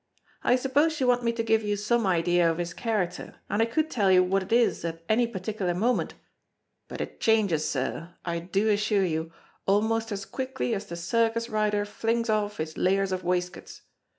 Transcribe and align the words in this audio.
I 0.43 0.55
suppose 0.55 0.99
you 0.99 1.05
want 1.05 1.23
me 1.23 1.31
to 1.33 1.43
give 1.43 1.61
you 1.61 1.75
some 1.75 2.07
idea 2.07 2.49
of 2.49 2.57
his 2.57 2.73
character, 2.73 3.35
and 3.51 3.61
I 3.61 3.65
could 3.65 3.87
tell 3.91 4.11
you 4.11 4.23
what 4.23 4.41
it 4.41 4.51
is 4.51 4.83
at 4.83 5.03
any 5.07 5.27
particular 5.27 5.75
moment; 5.75 6.15
but 6.87 7.01
it 7.01 7.19
changes, 7.21 7.69
sir, 7.69 8.15
I 8.25 8.39
do 8.39 8.67
assure 8.69 9.05
you, 9.05 9.31
almost 9.67 10.11
as 10.11 10.25
quickly 10.25 10.73
as 10.73 10.87
the 10.87 10.95
circus 10.95 11.49
rider 11.51 11.85
flings 11.85 12.31
off 12.31 12.57
his 12.57 12.77
layers 12.79 13.11
of 13.11 13.23
waistcoats. 13.23 13.83